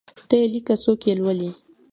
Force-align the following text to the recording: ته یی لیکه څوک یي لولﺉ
ته 0.27 0.35
یی 0.39 0.47
لیکه 0.53 0.75
څوک 0.83 0.99
یي 1.07 1.13
لولﺉ 1.17 1.49